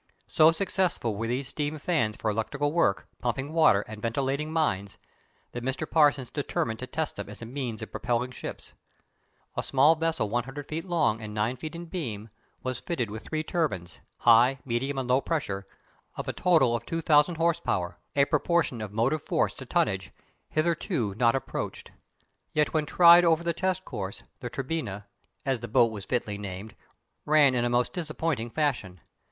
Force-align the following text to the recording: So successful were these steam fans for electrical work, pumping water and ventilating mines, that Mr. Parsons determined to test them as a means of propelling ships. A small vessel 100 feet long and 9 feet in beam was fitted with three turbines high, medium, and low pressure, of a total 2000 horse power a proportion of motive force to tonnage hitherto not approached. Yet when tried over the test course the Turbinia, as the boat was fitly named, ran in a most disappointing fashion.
So 0.27 0.51
successful 0.51 1.15
were 1.15 1.27
these 1.27 1.47
steam 1.49 1.77
fans 1.77 2.15
for 2.17 2.31
electrical 2.31 2.71
work, 2.71 3.07
pumping 3.19 3.53
water 3.53 3.81
and 3.81 4.01
ventilating 4.01 4.51
mines, 4.51 4.97
that 5.51 5.63
Mr. 5.63 5.87
Parsons 5.87 6.31
determined 6.31 6.79
to 6.79 6.87
test 6.87 7.17
them 7.17 7.29
as 7.29 7.43
a 7.43 7.45
means 7.45 7.83
of 7.83 7.91
propelling 7.91 8.31
ships. 8.31 8.73
A 9.55 9.61
small 9.61 9.93
vessel 9.93 10.27
100 10.27 10.67
feet 10.67 10.85
long 10.85 11.21
and 11.21 11.35
9 11.35 11.55
feet 11.55 11.75
in 11.75 11.85
beam 11.85 12.31
was 12.63 12.79
fitted 12.79 13.11
with 13.11 13.23
three 13.25 13.43
turbines 13.43 13.99
high, 14.17 14.57
medium, 14.65 14.97
and 14.97 15.07
low 15.07 15.21
pressure, 15.21 15.67
of 16.17 16.27
a 16.27 16.33
total 16.33 16.79
2000 16.79 17.35
horse 17.35 17.59
power 17.59 17.99
a 18.15 18.25
proportion 18.25 18.81
of 18.81 18.91
motive 18.91 19.21
force 19.21 19.53
to 19.53 19.67
tonnage 19.67 20.11
hitherto 20.49 21.13
not 21.15 21.35
approached. 21.35 21.91
Yet 22.53 22.73
when 22.73 22.87
tried 22.87 23.23
over 23.23 23.43
the 23.43 23.53
test 23.53 23.85
course 23.85 24.23
the 24.39 24.49
Turbinia, 24.49 25.05
as 25.45 25.59
the 25.59 25.67
boat 25.67 25.91
was 25.91 26.05
fitly 26.05 26.39
named, 26.39 26.73
ran 27.23 27.53
in 27.53 27.63
a 27.65 27.69
most 27.69 27.93
disappointing 27.93 28.49
fashion. 28.49 28.99